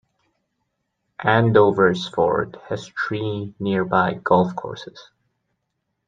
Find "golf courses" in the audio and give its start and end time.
4.15-5.11